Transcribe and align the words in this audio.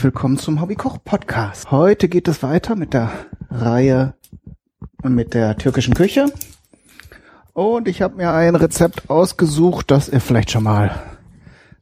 herzlich 0.00 0.14
willkommen 0.14 0.38
zum 0.38 0.62
Hobbykoch 0.62 1.04
Podcast. 1.04 1.70
Heute 1.70 2.08
geht 2.08 2.26
es 2.26 2.42
weiter 2.42 2.74
mit 2.74 2.94
der 2.94 3.12
Reihe 3.50 4.14
mit 5.02 5.34
der 5.34 5.58
türkischen 5.58 5.92
Küche. 5.92 6.32
Und 7.52 7.86
ich 7.86 8.00
habe 8.00 8.16
mir 8.16 8.32
ein 8.32 8.54
Rezept 8.54 9.10
ausgesucht, 9.10 9.90
das 9.90 10.08
ihr 10.08 10.22
vielleicht 10.22 10.52
schon 10.52 10.64
mal, 10.64 11.02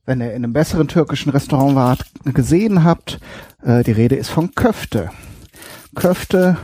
wenn 0.04 0.20
ihr 0.20 0.30
in 0.32 0.42
einem 0.42 0.52
besseren 0.52 0.88
türkischen 0.88 1.30
Restaurant 1.30 1.76
wart, 1.76 2.06
gesehen 2.24 2.82
habt. 2.82 3.20
Äh, 3.62 3.84
die 3.84 3.92
Rede 3.92 4.16
ist 4.16 4.30
von 4.30 4.52
Köfte. 4.52 5.12
Köfte 5.94 6.56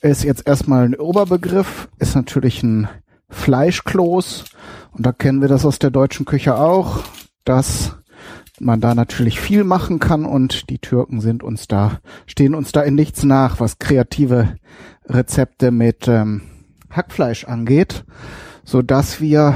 ist 0.00 0.24
jetzt 0.24 0.46
erstmal 0.46 0.86
ein 0.86 0.94
Oberbegriff, 0.94 1.90
ist 1.98 2.16
natürlich 2.16 2.62
ein 2.62 2.88
Fleischkloß. 3.28 4.44
Und 4.92 5.04
da 5.04 5.12
kennen 5.12 5.42
wir 5.42 5.48
das 5.48 5.66
aus 5.66 5.78
der 5.78 5.90
deutschen 5.90 6.24
Küche 6.24 6.56
auch, 6.56 7.00
dass 7.44 7.94
man 8.60 8.80
da 8.80 8.94
natürlich 8.94 9.40
viel 9.40 9.64
machen 9.64 9.98
kann 9.98 10.24
und 10.24 10.68
die 10.70 10.78
Türken 10.78 11.20
sind 11.20 11.42
uns 11.42 11.68
da, 11.68 12.00
stehen 12.26 12.54
uns 12.54 12.72
da 12.72 12.82
in 12.82 12.94
nichts 12.94 13.24
nach, 13.24 13.60
was 13.60 13.78
kreative 13.78 14.56
Rezepte 15.06 15.70
mit 15.70 16.06
ähm, 16.08 16.42
Hackfleisch 16.90 17.44
angeht, 17.44 18.04
so 18.64 18.82
dass 18.82 19.20
wir 19.20 19.54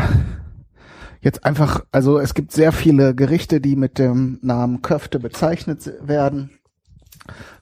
jetzt 1.20 1.44
einfach, 1.44 1.84
also 1.92 2.18
es 2.18 2.34
gibt 2.34 2.52
sehr 2.52 2.72
viele 2.72 3.14
Gerichte, 3.14 3.60
die 3.60 3.76
mit 3.76 3.98
dem 3.98 4.38
Namen 4.42 4.82
Köfte 4.82 5.18
bezeichnet 5.18 5.92
werden. 6.00 6.50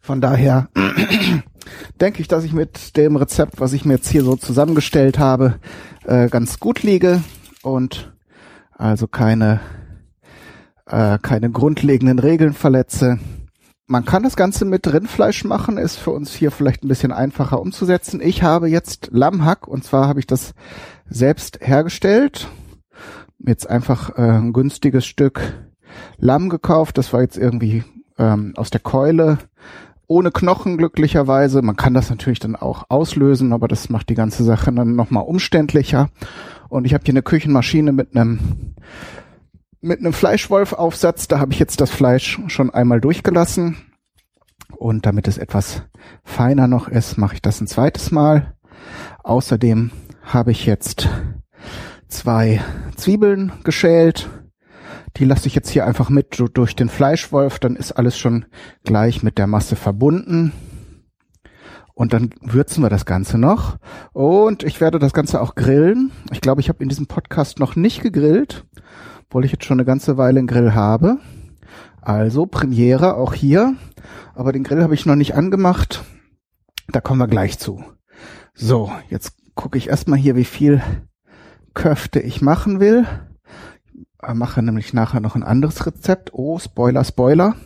Von 0.00 0.20
daher 0.20 0.68
denke 2.00 2.20
ich, 2.20 2.28
dass 2.28 2.44
ich 2.44 2.52
mit 2.52 2.96
dem 2.96 3.16
Rezept, 3.16 3.60
was 3.60 3.72
ich 3.72 3.84
mir 3.84 3.94
jetzt 3.94 4.08
hier 4.08 4.22
so 4.22 4.36
zusammengestellt 4.36 5.18
habe, 5.18 5.58
äh, 6.04 6.28
ganz 6.28 6.60
gut 6.60 6.82
liege 6.82 7.22
und 7.62 8.12
also 8.76 9.06
keine 9.06 9.60
äh, 10.86 11.18
keine 11.20 11.50
grundlegenden 11.50 12.18
Regeln 12.18 12.52
verletze. 12.52 13.18
Man 13.86 14.04
kann 14.04 14.22
das 14.22 14.36
Ganze 14.36 14.64
mit 14.64 14.90
Rindfleisch 14.90 15.44
machen, 15.44 15.76
ist 15.76 15.96
für 15.96 16.10
uns 16.10 16.32
hier 16.32 16.50
vielleicht 16.50 16.84
ein 16.84 16.88
bisschen 16.88 17.12
einfacher 17.12 17.60
umzusetzen. 17.60 18.20
Ich 18.22 18.42
habe 18.42 18.68
jetzt 18.68 19.10
Lammhack 19.12 19.68
und 19.68 19.84
zwar 19.84 20.08
habe 20.08 20.20
ich 20.20 20.26
das 20.26 20.54
selbst 21.08 21.58
hergestellt. 21.60 22.48
Jetzt 23.38 23.68
einfach 23.68 24.16
äh, 24.16 24.22
ein 24.22 24.52
günstiges 24.54 25.04
Stück 25.04 25.40
Lamm 26.16 26.48
gekauft. 26.48 26.96
Das 26.96 27.12
war 27.12 27.20
jetzt 27.20 27.36
irgendwie 27.36 27.84
ähm, 28.18 28.54
aus 28.56 28.70
der 28.70 28.80
Keule 28.80 29.38
ohne 30.06 30.30
Knochen 30.30 30.76
glücklicherweise. 30.76 31.62
Man 31.62 31.76
kann 31.76 31.94
das 31.94 32.10
natürlich 32.10 32.38
dann 32.38 32.56
auch 32.56 32.84
auslösen, 32.88 33.52
aber 33.52 33.68
das 33.68 33.88
macht 33.88 34.08
die 34.08 34.14
ganze 34.14 34.44
Sache 34.44 34.72
dann 34.72 34.96
nochmal 34.96 35.24
umständlicher. 35.24 36.08
Und 36.68 36.84
ich 36.84 36.94
habe 36.94 37.04
hier 37.04 37.12
eine 37.12 37.22
Küchenmaschine 37.22 37.92
mit 37.92 38.16
einem 38.16 38.74
mit 39.84 40.00
einem 40.00 40.14
Fleischwolf-Aufsatz. 40.14 41.28
Da 41.28 41.38
habe 41.38 41.52
ich 41.52 41.58
jetzt 41.58 41.80
das 41.80 41.90
Fleisch 41.90 42.40
schon 42.46 42.70
einmal 42.70 43.00
durchgelassen. 43.00 43.76
Und 44.76 45.06
damit 45.06 45.28
es 45.28 45.38
etwas 45.38 45.82
feiner 46.24 46.66
noch 46.66 46.88
ist, 46.88 47.18
mache 47.18 47.34
ich 47.34 47.42
das 47.42 47.60
ein 47.60 47.66
zweites 47.66 48.10
Mal. 48.10 48.54
Außerdem 49.22 49.90
habe 50.22 50.52
ich 50.52 50.64
jetzt 50.64 51.08
zwei 52.08 52.62
Zwiebeln 52.96 53.52
geschält. 53.62 54.30
Die 55.18 55.26
lasse 55.26 55.46
ich 55.46 55.54
jetzt 55.54 55.68
hier 55.68 55.86
einfach 55.86 56.08
mit 56.08 56.42
durch 56.54 56.74
den 56.74 56.88
Fleischwolf. 56.88 57.58
Dann 57.58 57.76
ist 57.76 57.92
alles 57.92 58.18
schon 58.18 58.46
gleich 58.84 59.22
mit 59.22 59.36
der 59.36 59.46
Masse 59.46 59.76
verbunden. 59.76 60.52
Und 61.92 62.12
dann 62.12 62.30
würzen 62.40 62.82
wir 62.82 62.90
das 62.90 63.04
Ganze 63.04 63.38
noch. 63.38 63.76
Und 64.12 64.64
ich 64.64 64.80
werde 64.80 64.98
das 64.98 65.12
Ganze 65.12 65.40
auch 65.40 65.54
grillen. 65.54 66.10
Ich 66.32 66.40
glaube, 66.40 66.60
ich 66.60 66.68
habe 66.68 66.82
in 66.82 66.88
diesem 66.88 67.06
Podcast 67.06 67.60
noch 67.60 67.76
nicht 67.76 68.02
gegrillt 68.02 68.66
obwohl 69.34 69.46
ich 69.46 69.50
jetzt 69.50 69.64
schon 69.64 69.80
eine 69.80 69.84
ganze 69.84 70.16
Weile 70.16 70.38
einen 70.38 70.46
Grill 70.46 70.74
habe. 70.74 71.18
Also 72.00 72.46
Premiere 72.46 73.16
auch 73.16 73.34
hier, 73.34 73.74
aber 74.36 74.52
den 74.52 74.62
Grill 74.62 74.80
habe 74.80 74.94
ich 74.94 75.06
noch 75.06 75.16
nicht 75.16 75.34
angemacht. 75.34 76.04
Da 76.86 77.00
kommen 77.00 77.18
wir 77.18 77.26
gleich 77.26 77.58
zu. 77.58 77.82
So, 78.54 78.92
jetzt 79.10 79.32
gucke 79.56 79.76
ich 79.76 79.88
erstmal 79.88 80.20
hier, 80.20 80.36
wie 80.36 80.44
viel 80.44 80.82
Köfte 81.74 82.20
ich 82.20 82.42
machen 82.42 82.78
will. 82.78 83.08
Ich 84.22 84.34
mache 84.34 84.62
nämlich 84.62 84.94
nachher 84.94 85.18
noch 85.18 85.34
ein 85.34 85.42
anderes 85.42 85.84
Rezept. 85.84 86.32
Oh, 86.32 86.60
Spoiler, 86.60 87.02
Spoiler. 87.02 87.56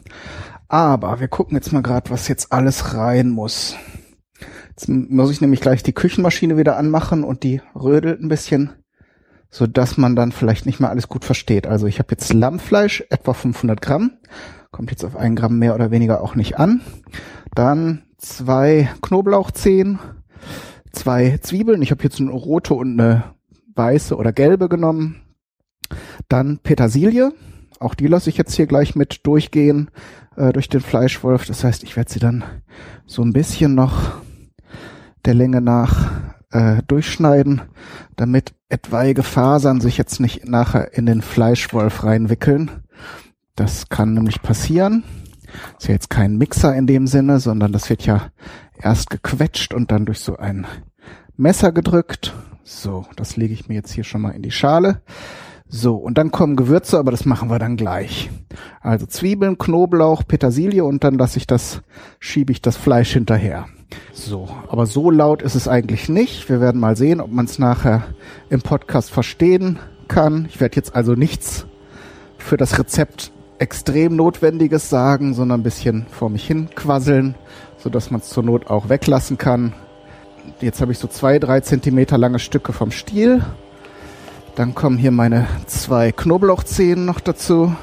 Aber 0.68 1.20
wir 1.20 1.28
gucken 1.28 1.54
jetzt 1.54 1.70
mal 1.74 1.82
gerade, 1.82 2.08
was 2.08 2.28
jetzt 2.28 2.50
alles 2.50 2.94
rein 2.94 3.28
muss. 3.28 3.76
Jetzt 4.70 4.88
muss 4.88 5.30
ich 5.30 5.42
nämlich 5.42 5.60
gleich 5.60 5.82
die 5.82 5.92
Küchenmaschine 5.92 6.56
wieder 6.56 6.78
anmachen 6.78 7.24
und 7.24 7.42
die 7.42 7.60
rödelt 7.74 8.22
ein 8.22 8.30
bisschen 8.30 8.72
so 9.50 9.66
dass 9.66 9.96
man 9.96 10.16
dann 10.16 10.32
vielleicht 10.32 10.66
nicht 10.66 10.80
mehr 10.80 10.90
alles 10.90 11.08
gut 11.08 11.24
versteht. 11.24 11.66
Also 11.66 11.86
ich 11.86 11.98
habe 11.98 12.08
jetzt 12.10 12.32
Lammfleisch, 12.32 13.04
etwa 13.10 13.32
500 13.32 13.80
Gramm, 13.80 14.12
kommt 14.70 14.90
jetzt 14.90 15.04
auf 15.04 15.16
ein 15.16 15.36
Gramm 15.36 15.58
mehr 15.58 15.74
oder 15.74 15.90
weniger 15.90 16.22
auch 16.22 16.34
nicht 16.34 16.58
an. 16.58 16.80
Dann 17.54 18.02
zwei 18.18 18.90
Knoblauchzehen, 19.00 19.98
zwei 20.92 21.38
Zwiebeln. 21.38 21.82
Ich 21.82 21.90
habe 21.90 22.02
jetzt 22.02 22.20
eine 22.20 22.30
rote 22.30 22.74
und 22.74 23.00
eine 23.00 23.34
weiße 23.74 24.16
oder 24.16 24.32
gelbe 24.32 24.68
genommen. 24.68 25.22
Dann 26.28 26.58
Petersilie. 26.58 27.32
Auch 27.80 27.94
die 27.94 28.08
lasse 28.08 28.28
ich 28.28 28.36
jetzt 28.36 28.54
hier 28.54 28.66
gleich 28.66 28.96
mit 28.96 29.26
durchgehen 29.26 29.90
äh, 30.36 30.52
durch 30.52 30.68
den 30.68 30.80
Fleischwolf. 30.80 31.46
Das 31.46 31.64
heißt, 31.64 31.84
ich 31.84 31.96
werde 31.96 32.10
sie 32.10 32.18
dann 32.18 32.44
so 33.06 33.22
ein 33.22 33.32
bisschen 33.32 33.74
noch 33.74 34.20
der 35.24 35.34
Länge 35.34 35.60
nach 35.60 36.10
äh, 36.50 36.82
durchschneiden, 36.86 37.62
damit 38.16 38.54
etwaige 38.68 39.22
Fasern 39.22 39.80
sich 39.80 39.98
jetzt 39.98 40.20
nicht 40.20 40.46
nachher 40.46 40.94
in 40.94 41.06
den 41.06 41.22
Fleischwolf 41.22 42.04
reinwickeln. 42.04 42.70
Das 43.56 43.88
kann 43.88 44.14
nämlich 44.14 44.42
passieren. 44.42 45.04
ist 45.78 45.88
ja 45.88 45.94
jetzt 45.94 46.10
kein 46.10 46.36
Mixer 46.36 46.74
in 46.74 46.86
dem 46.86 47.06
Sinne, 47.06 47.40
sondern 47.40 47.72
das 47.72 47.90
wird 47.90 48.06
ja 48.06 48.30
erst 48.80 49.10
gequetscht 49.10 49.74
und 49.74 49.90
dann 49.90 50.06
durch 50.06 50.20
so 50.20 50.36
ein 50.36 50.66
Messer 51.36 51.72
gedrückt. 51.72 52.34
So, 52.64 53.06
das 53.16 53.36
lege 53.36 53.54
ich 53.54 53.68
mir 53.68 53.74
jetzt 53.74 53.92
hier 53.92 54.04
schon 54.04 54.20
mal 54.20 54.30
in 54.30 54.42
die 54.42 54.50
Schale. 54.50 55.02
So, 55.70 55.96
und 55.96 56.16
dann 56.16 56.30
kommen 56.30 56.56
Gewürze, 56.56 56.98
aber 56.98 57.10
das 57.10 57.24
machen 57.24 57.50
wir 57.50 57.58
dann 57.58 57.76
gleich. 57.76 58.30
Also 58.80 59.06
Zwiebeln, 59.06 59.58
Knoblauch, 59.58 60.22
Petersilie 60.26 60.84
und 60.84 61.04
dann 61.04 61.14
lasse 61.14 61.38
ich 61.38 61.46
das, 61.46 61.82
schiebe 62.20 62.52
ich 62.52 62.62
das 62.62 62.76
Fleisch 62.76 63.12
hinterher. 63.12 63.66
So, 64.12 64.48
aber 64.68 64.86
so 64.86 65.10
laut 65.10 65.42
ist 65.42 65.54
es 65.54 65.68
eigentlich 65.68 66.08
nicht. 66.08 66.48
Wir 66.48 66.60
werden 66.60 66.80
mal 66.80 66.96
sehen, 66.96 67.20
ob 67.20 67.30
man 67.30 67.46
es 67.46 67.58
nachher 67.58 68.04
im 68.50 68.60
Podcast 68.60 69.10
verstehen 69.10 69.78
kann. 70.08 70.46
Ich 70.48 70.60
werde 70.60 70.76
jetzt 70.76 70.94
also 70.94 71.12
nichts 71.14 71.66
für 72.36 72.56
das 72.56 72.78
Rezept 72.78 73.32
extrem 73.58 74.16
Notwendiges 74.16 74.88
sagen, 74.88 75.34
sondern 75.34 75.60
ein 75.60 75.64
bisschen 75.64 76.06
vor 76.10 76.30
mich 76.30 76.46
hin 76.46 76.68
quasseln, 76.74 77.34
sodass 77.78 78.10
man 78.10 78.20
es 78.20 78.28
zur 78.28 78.42
Not 78.42 78.68
auch 78.68 78.88
weglassen 78.88 79.38
kann. 79.38 79.72
Jetzt 80.60 80.80
habe 80.80 80.92
ich 80.92 80.98
so 80.98 81.08
zwei, 81.08 81.38
drei 81.38 81.60
Zentimeter 81.60 82.18
lange 82.18 82.38
Stücke 82.38 82.72
vom 82.72 82.90
Stiel. 82.90 83.44
Dann 84.54 84.74
kommen 84.74 84.98
hier 84.98 85.10
meine 85.10 85.46
zwei 85.66 86.12
Knoblauchzehen 86.12 87.04
noch 87.04 87.20
dazu. 87.20 87.74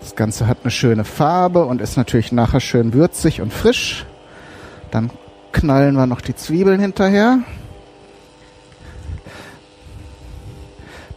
Das 0.00 0.16
Ganze 0.16 0.46
hat 0.46 0.58
eine 0.62 0.70
schöne 0.70 1.04
Farbe 1.04 1.66
und 1.66 1.80
ist 1.80 1.96
natürlich 1.96 2.32
nachher 2.32 2.60
schön 2.60 2.94
würzig 2.94 3.42
und 3.42 3.52
frisch. 3.52 4.06
Dann 4.90 5.10
knallen 5.52 5.94
wir 5.94 6.06
noch 6.06 6.20
die 6.20 6.34
Zwiebeln 6.34 6.80
hinterher. 6.80 7.40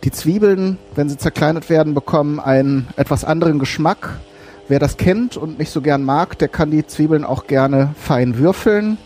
Die 0.03 0.11
Zwiebeln, 0.11 0.77
wenn 0.95 1.07
sie 1.07 1.17
zerkleinert 1.17 1.69
werden, 1.69 1.93
bekommen 1.93 2.39
einen 2.39 2.89
etwas 2.97 3.23
anderen 3.23 3.57
Geschmack. 3.57 4.19
Wer 4.67 4.79
das 4.79 4.97
kennt 4.97 5.37
und 5.37 5.59
nicht 5.59 5.71
so 5.71 5.81
gern 5.81 6.03
mag, 6.03 6.37
der 6.39 6.49
kann 6.49 6.71
die 6.71 6.85
Zwiebeln 6.85 7.23
auch 7.23 7.47
gerne 7.47 7.95
fein 7.97 8.37
würfeln. 8.37 8.97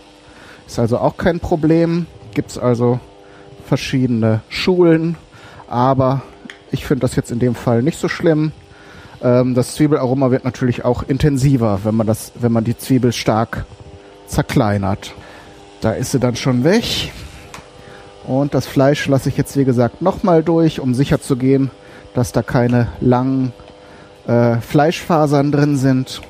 Ist 0.65 0.79
also 0.79 0.97
auch 0.97 1.17
kein 1.17 1.39
Problem. 1.39 2.07
Gibt 2.33 2.51
es 2.51 2.57
also 2.57 2.99
verschiedene 3.65 4.41
Schulen, 4.49 5.17
aber 5.67 6.21
ich 6.71 6.85
finde 6.85 7.01
das 7.01 7.15
jetzt 7.15 7.31
in 7.31 7.39
dem 7.39 7.55
Fall 7.55 7.83
nicht 7.83 7.99
so 7.99 8.07
schlimm. 8.07 8.51
Ähm, 9.21 9.53
das 9.55 9.75
Zwiebelaroma 9.75 10.31
wird 10.31 10.45
natürlich 10.45 10.85
auch 10.85 11.03
intensiver, 11.03 11.81
wenn 11.83 11.95
man 11.95 12.07
das, 12.07 12.31
wenn 12.35 12.51
man 12.51 12.63
die 12.63 12.77
Zwiebel 12.77 13.13
stark 13.13 13.65
zerkleinert. 14.27 15.13
Da 15.81 15.91
ist 15.91 16.12
sie 16.12 16.19
dann 16.19 16.35
schon 16.35 16.63
weg. 16.63 17.12
Und 18.25 18.53
das 18.53 18.68
Fleisch 18.68 19.07
lasse 19.07 19.29
ich 19.29 19.38
jetzt, 19.38 19.56
wie 19.56 19.65
gesagt, 19.65 20.01
nochmal 20.01 20.44
durch, 20.44 20.79
um 20.79 20.94
sicher 20.94 21.21
zu 21.21 21.38
gehen, 21.38 21.71
dass 22.13 22.33
da 22.33 22.41
keine 22.41 22.89
langen 23.00 23.53
äh, 24.27 24.57
Fleischfasern 24.57 25.51
drin 25.51 25.77
sind. 25.77 26.21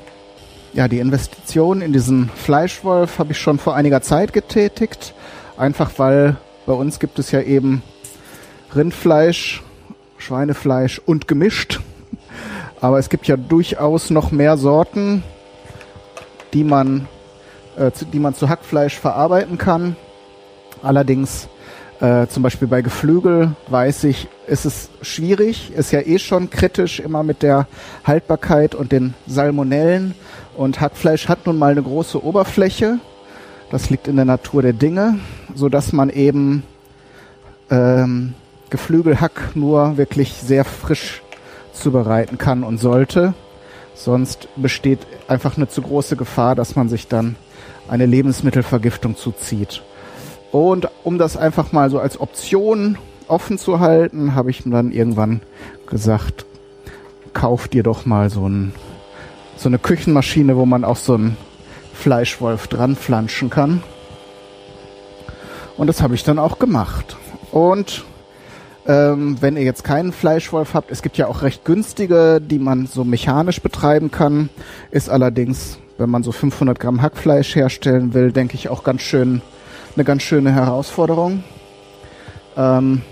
Ja, 0.74 0.86
die 0.86 1.00
Investition 1.00 1.80
in 1.80 1.92
diesen 1.92 2.28
Fleischwolf 2.28 3.18
habe 3.18 3.32
ich 3.32 3.38
schon 3.38 3.58
vor 3.58 3.74
einiger 3.74 4.00
Zeit 4.00 4.32
getätigt. 4.32 5.14
Einfach 5.56 5.90
weil 5.96 6.36
bei 6.66 6.72
uns 6.72 7.00
gibt 7.00 7.18
es 7.18 7.32
ja 7.32 7.40
eben 7.40 7.82
Rindfleisch, 8.76 9.62
Schweinefleisch 10.18 11.00
und 11.04 11.26
gemischt. 11.26 11.80
Aber 12.80 12.98
es 12.98 13.08
gibt 13.08 13.26
ja 13.26 13.36
durchaus 13.36 14.10
noch 14.10 14.30
mehr 14.30 14.56
Sorten, 14.56 15.24
die 16.52 16.62
man 16.64 17.08
äh, 17.78 17.90
die 18.12 18.18
man 18.18 18.34
zu 18.34 18.48
Hackfleisch 18.48 18.98
verarbeiten 18.98 19.58
kann. 19.58 19.96
Allerdings 20.82 21.48
Äh, 22.00 22.28
zum 22.28 22.44
Beispiel 22.44 22.68
bei 22.68 22.80
Geflügel 22.80 23.56
weiß 23.68 24.04
ich, 24.04 24.28
ist 24.46 24.64
es 24.66 24.88
schwierig, 25.02 25.72
ist 25.72 25.90
ja 25.90 26.00
eh 26.00 26.20
schon 26.20 26.48
kritisch 26.48 27.00
immer 27.00 27.24
mit 27.24 27.42
der 27.42 27.66
Haltbarkeit 28.04 28.76
und 28.76 28.92
den 28.92 29.14
Salmonellen. 29.26 30.14
Und 30.56 30.80
Hackfleisch 30.80 31.28
hat 31.28 31.46
nun 31.46 31.58
mal 31.58 31.72
eine 31.72 31.82
große 31.82 32.22
Oberfläche. 32.22 33.00
Das 33.70 33.90
liegt 33.90 34.06
in 34.06 34.14
der 34.14 34.24
Natur 34.24 34.62
der 34.62 34.74
Dinge, 34.74 35.18
so 35.56 35.68
dass 35.68 35.92
man 35.92 36.08
eben 36.08 36.62
ähm, 37.68 38.34
Geflügelhack 38.70 39.56
nur 39.56 39.96
wirklich 39.96 40.34
sehr 40.34 40.64
frisch 40.64 41.22
zubereiten 41.72 42.38
kann 42.38 42.62
und 42.62 42.78
sollte. 42.78 43.34
Sonst 43.94 44.48
besteht 44.54 45.00
einfach 45.26 45.56
eine 45.56 45.68
zu 45.68 45.82
große 45.82 46.14
Gefahr, 46.14 46.54
dass 46.54 46.76
man 46.76 46.88
sich 46.88 47.08
dann 47.08 47.34
eine 47.88 48.06
Lebensmittelvergiftung 48.06 49.16
zuzieht. 49.16 49.82
Und 50.50 50.88
um 51.04 51.18
das 51.18 51.36
einfach 51.36 51.72
mal 51.72 51.90
so 51.90 51.98
als 51.98 52.20
Option 52.20 52.98
offen 53.26 53.58
zu 53.58 53.80
halten, 53.80 54.34
habe 54.34 54.50
ich 54.50 54.62
dann 54.64 54.92
irgendwann 54.92 55.42
gesagt, 55.86 56.46
kauf 57.32 57.68
dir 57.68 57.82
doch 57.82 58.06
mal 58.06 58.30
so, 58.30 58.48
ein, 58.48 58.72
so 59.56 59.68
eine 59.68 59.78
Küchenmaschine, 59.78 60.56
wo 60.56 60.64
man 60.64 60.84
auch 60.84 60.96
so 60.96 61.14
einen 61.14 61.36
Fleischwolf 61.92 62.68
dran 62.68 62.96
flanschen 62.96 63.50
kann. 63.50 63.82
Und 65.76 65.86
das 65.86 66.02
habe 66.02 66.14
ich 66.14 66.24
dann 66.24 66.38
auch 66.38 66.58
gemacht. 66.58 67.16
Und 67.52 68.04
ähm, 68.86 69.36
wenn 69.40 69.56
ihr 69.56 69.62
jetzt 69.62 69.84
keinen 69.84 70.12
Fleischwolf 70.12 70.74
habt, 70.74 70.90
es 70.90 71.02
gibt 71.02 71.18
ja 71.18 71.26
auch 71.26 71.42
recht 71.42 71.64
günstige, 71.64 72.40
die 72.40 72.58
man 72.58 72.86
so 72.86 73.04
mechanisch 73.04 73.60
betreiben 73.60 74.10
kann, 74.10 74.48
ist 74.90 75.10
allerdings, 75.10 75.78
wenn 75.98 76.10
man 76.10 76.22
so 76.22 76.32
500 76.32 76.78
Gramm 76.78 77.02
Hackfleisch 77.02 77.54
herstellen 77.56 78.14
will, 78.14 78.32
denke 78.32 78.54
ich 78.54 78.68
auch 78.68 78.84
ganz 78.84 79.02
schön 79.02 79.42
eine 79.96 80.04
ganz 80.04 80.22
schöne 80.22 80.52
Herausforderung. 80.52 81.42
Ähm, 82.56 83.02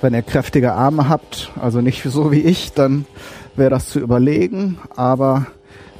wenn 0.00 0.14
ihr 0.14 0.22
kräftige 0.22 0.72
Arme 0.72 1.08
habt, 1.08 1.52
also 1.60 1.80
nicht 1.80 2.02
so 2.02 2.32
wie 2.32 2.40
ich, 2.40 2.72
dann 2.72 3.06
wäre 3.54 3.70
das 3.70 3.88
zu 3.88 4.00
überlegen. 4.00 4.78
Aber 4.96 5.46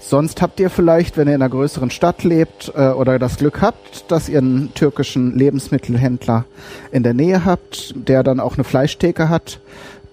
sonst 0.01 0.43
habt 0.43 0.59
ihr 0.59 0.71
vielleicht, 0.71 1.17
wenn 1.17 1.29
ihr 1.29 1.37
in 1.37 1.43
einer 1.43 1.51
größeren 1.51 1.91
Stadt 1.91 2.25
lebt 2.25 2.73
äh, 2.75 2.89
oder 2.89 3.21
das 3.21 3.37
Glück 3.37 3.63
habt, 3.63 4.11
dass 4.11 4.29
ihr 4.29 4.39
einen 4.39 4.75
türkischen 4.75 5.37
Lebensmittelhändler 5.37 6.47
in 6.91 7.05
der 7.05 7.15
Nähe 7.15 7.45
habt, 7.45 7.95
der 7.97 8.25
dann 8.25 8.41
auch 8.41 8.55
eine 8.55 8.65
Fleischtheke 8.65 9.29
hat, 9.29 9.61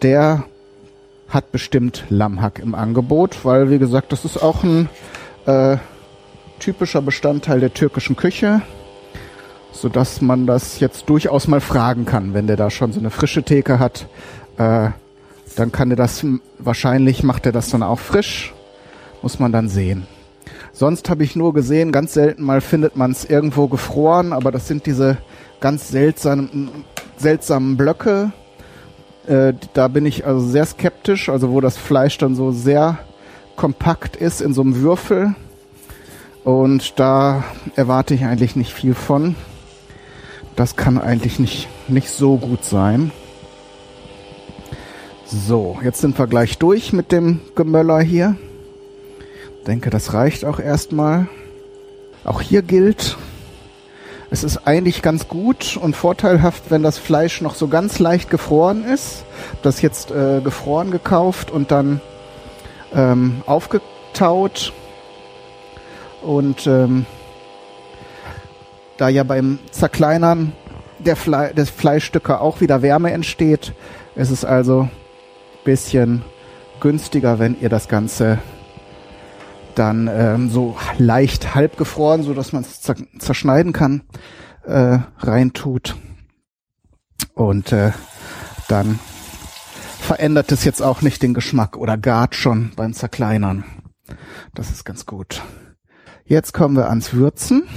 der 0.03 0.43
hat 1.29 1.51
bestimmt 1.51 2.05
Lammhack 2.09 2.59
im 2.59 2.75
Angebot, 2.75 3.43
weil 3.43 3.71
wie 3.71 3.79
gesagt, 3.79 4.11
das 4.11 4.23
ist 4.23 4.37
auch 4.37 4.63
ein 4.63 4.87
äh, 5.47 5.77
typischer 6.59 7.01
Bestandteil 7.01 7.59
der 7.59 7.73
türkischen 7.73 8.15
Küche 8.15 8.61
so 9.75 9.89
dass 9.89 10.21
man 10.21 10.47
das 10.47 10.79
jetzt 10.79 11.09
durchaus 11.09 11.47
mal 11.47 11.59
fragen 11.59 12.05
kann, 12.05 12.33
wenn 12.33 12.47
der 12.47 12.55
da 12.55 12.69
schon 12.69 12.93
so 12.93 12.99
eine 12.99 13.09
frische 13.09 13.43
Theke 13.43 13.77
hat. 13.77 14.07
Äh, 14.57 14.89
dann 15.55 15.71
kann 15.71 15.91
er 15.91 15.97
das, 15.97 16.25
wahrscheinlich 16.59 17.23
macht 17.23 17.45
er 17.45 17.51
das 17.51 17.69
dann 17.69 17.83
auch 17.83 17.99
frisch, 17.99 18.53
muss 19.21 19.39
man 19.39 19.51
dann 19.51 19.69
sehen. 19.69 20.07
Sonst 20.71 21.09
habe 21.09 21.23
ich 21.23 21.35
nur 21.35 21.53
gesehen, 21.53 21.91
ganz 21.91 22.13
selten 22.13 22.43
mal 22.43 22.61
findet 22.61 22.95
man 22.95 23.11
es 23.11 23.25
irgendwo 23.25 23.67
gefroren, 23.67 24.33
aber 24.33 24.51
das 24.51 24.67
sind 24.67 24.85
diese 24.85 25.17
ganz 25.59 25.89
seltsamen, 25.89 26.69
seltsamen 27.17 27.77
Blöcke. 27.77 28.31
Äh, 29.27 29.53
da 29.73 29.87
bin 29.87 30.05
ich 30.05 30.25
also 30.25 30.45
sehr 30.45 30.65
skeptisch, 30.65 31.29
also 31.29 31.51
wo 31.51 31.61
das 31.61 31.77
Fleisch 31.77 32.17
dann 32.17 32.35
so 32.35 32.51
sehr 32.51 32.99
kompakt 33.55 34.15
ist 34.15 34.41
in 34.41 34.53
so 34.53 34.61
einem 34.61 34.81
Würfel. 34.81 35.35
Und 36.45 36.99
da 36.99 37.43
erwarte 37.75 38.13
ich 38.13 38.23
eigentlich 38.23 38.55
nicht 38.55 38.71
viel 38.71 38.93
von. 38.93 39.35
Das 40.55 40.77
kann 40.77 40.97
eigentlich 40.97 41.39
nicht, 41.39 41.67
nicht 41.89 42.09
so 42.09 42.37
gut 42.37 42.63
sein. 42.63 43.11
So, 45.25 45.79
jetzt 45.83 45.99
sind 45.99 46.17
wir 46.17 46.27
gleich 46.27 46.59
durch 46.59 46.93
mit 46.93 47.11
dem 47.11 47.41
Gemöller 47.55 47.99
hier. 47.99 48.37
Denke, 49.65 49.89
das 49.89 50.13
reicht 50.13 50.45
auch 50.45 50.59
erstmal. 50.59 51.27
Auch 52.23 52.41
hier 52.41 52.61
gilt, 52.61 53.17
es 54.29 54.43
ist 54.43 54.67
eigentlich 54.67 55.01
ganz 55.01 55.27
gut 55.27 55.77
und 55.77 55.95
vorteilhaft, 55.95 56.69
wenn 56.69 56.83
das 56.83 56.97
Fleisch 56.97 57.41
noch 57.41 57.55
so 57.55 57.67
ganz 57.67 57.99
leicht 57.99 58.29
gefroren 58.29 58.83
ist. 58.83 59.23
Das 59.63 59.81
jetzt 59.81 60.11
äh, 60.11 60.41
gefroren 60.41 60.91
gekauft 60.91 61.49
und 61.49 61.71
dann 61.71 62.01
ähm, 62.93 63.41
aufgetaut. 63.47 64.73
Und 66.25 66.65
ähm, 66.65 67.05
da 68.97 69.09
ja 69.09 69.23
beim 69.23 69.59
Zerkleinern 69.69 70.53
der 70.97 71.15
Fle 71.15 71.53
des 71.53 71.69
Fleischstücke 71.69 72.41
auch 72.41 72.61
wieder 72.61 72.81
Wärme 72.81 73.11
entsteht, 73.11 73.73
ist 74.15 74.31
es 74.31 74.43
also 74.43 74.89
bisschen 75.63 76.23
günstiger, 76.79 77.37
wenn 77.37 77.59
ihr 77.59 77.69
das 77.69 77.87
Ganze 77.87 78.39
dann 79.75 80.09
ähm, 80.11 80.49
so 80.49 80.75
leicht 80.97 81.53
halbgefroren, 81.53 82.23
so 82.23 82.33
dass 82.33 82.53
man 82.53 82.63
es 82.63 82.81
zerschneiden 83.19 83.73
kann, 83.73 84.01
äh, 84.63 84.99
reintut. 85.19 85.95
Und 87.33 87.71
äh, 87.71 87.91
dann 88.67 88.99
verändert 89.99 90.51
es 90.51 90.63
jetzt 90.63 90.81
auch 90.81 91.01
nicht 91.01 91.21
den 91.21 91.33
Geschmack 91.33 91.77
oder 91.77 91.97
gart 91.97 92.35
schon 92.35 92.71
beim 92.75 92.93
Zerkleinern. 92.93 93.63
Das 94.53 94.71
ist 94.71 94.85
ganz 94.85 95.05
gut. 95.05 95.41
Jetzt 96.27 96.53
kommen 96.53 96.75
wir 96.75 96.89
ans 96.89 97.13
Würzen. 97.13 97.67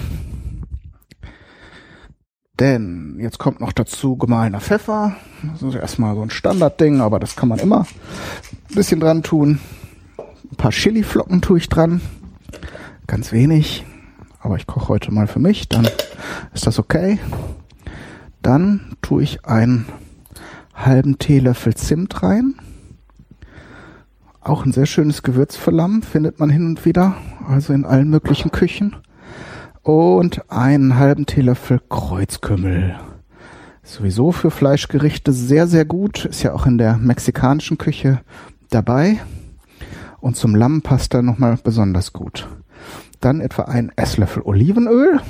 Denn 2.59 3.19
jetzt 3.21 3.39
kommt 3.39 3.61
noch 3.61 3.73
dazu 3.73 4.17
gemahlener 4.17 4.63
Pfeffer. 4.63 5.17
Das 5.53 5.63
ist 5.63 5.75
erstmal 5.75 6.15
so 6.15 6.23
ein 6.23 6.31
Standardding, 6.31 7.03
aber 7.03 7.21
das 7.21 7.37
kann 7.37 7.51
man 7.51 7.59
immer 7.59 7.81
ein 7.81 8.75
bisschen 8.75 9.01
dran 9.01 9.23
tun. 9.23 9.61
Ein 10.51 10.57
paar 10.57 10.71
Chiliflocken 10.71 11.43
tue 11.43 11.59
ich 11.59 11.69
dran. 11.69 12.01
Ganz 13.07 13.33
wenig. 13.33 13.85
Aber 14.41 14.57
ich 14.57 14.67
koche 14.67 14.89
heute 14.89 15.13
mal 15.13 15.27
für 15.27 15.41
mich, 15.41 15.69
dann 15.69 15.87
ist 16.55 16.67
das 16.67 16.79
okay. 16.79 17.19
Dann 18.41 18.97
tue 19.03 19.25
ich 19.25 19.45
einen 19.45 19.85
halben 20.73 21.19
Teelöffel 21.19 21.75
Zimt 21.75 22.23
rein. 22.23 22.55
Auch 24.49 24.65
ein 24.65 24.73
sehr 24.73 24.87
schönes 24.87 25.23
Gewürz 25.23 25.57
für 25.57 25.71
Lamm, 25.71 26.01
findet 26.01 26.41
man 26.41 26.49
hin 26.49 26.65
und 26.65 26.87
wieder, 26.87 27.17
also 27.47 27.75
in 27.75 27.85
allen 27.85 28.09
möglichen 28.09 28.51
Küchen 28.51 28.97
und 29.83 30.51
einen 30.51 30.97
halben 30.97 31.27
Teelöffel 31.27 31.83
Kreuzkümmel. 31.91 32.99
Sowieso 33.83 34.33
für 34.33 34.51
Fleischgerichte 34.51 35.35
sehr, 35.35 35.67
sehr 35.67 35.85
gut. 35.85 36.25
Ist 36.25 36.43
ja 36.45 36.55
auch 36.55 36.65
in 36.65 36.79
der 36.79 36.97
mexikanischen 36.97 37.77
Küche 37.77 38.23
dabei. 38.71 39.21
Und 40.19 40.39
zum 40.39 40.55
Lamm 40.57 40.81
passt 40.81 41.13
er 41.13 41.21
nochmal 41.21 41.59
besonders 41.63 42.15
gut. 42.15 42.49
Dann 43.21 43.43
etwa 43.43 43.65
ein 43.65 43.93
Esslöffel 43.97 44.43
Olivenöl. 44.45 45.21